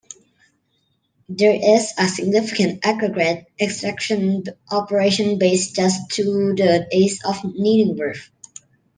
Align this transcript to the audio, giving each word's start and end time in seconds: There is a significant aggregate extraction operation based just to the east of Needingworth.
There 1.29 1.53
is 1.77 1.93
a 1.95 2.07
significant 2.07 2.83
aggregate 2.83 3.45
extraction 3.61 4.43
operation 4.71 5.37
based 5.37 5.75
just 5.75 6.09
to 6.13 6.55
the 6.57 6.87
east 6.91 7.23
of 7.23 7.35
Needingworth. 7.43 8.31